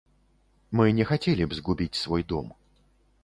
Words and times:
Мы 0.79 0.85
не 0.99 1.05
хацелі 1.11 1.43
б 1.51 1.59
згубіць 1.59 1.99
свой 2.05 2.27
дом. 2.31 2.47